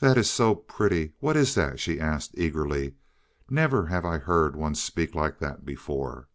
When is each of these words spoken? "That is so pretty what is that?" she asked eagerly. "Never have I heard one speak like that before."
"That 0.00 0.18
is 0.18 0.28
so 0.28 0.54
pretty 0.54 1.14
what 1.20 1.38
is 1.38 1.54
that?" 1.54 1.80
she 1.80 1.98
asked 1.98 2.32
eagerly. 2.34 2.96
"Never 3.48 3.86
have 3.86 4.04
I 4.04 4.18
heard 4.18 4.56
one 4.56 4.74
speak 4.74 5.14
like 5.14 5.38
that 5.38 5.64
before." 5.64 6.28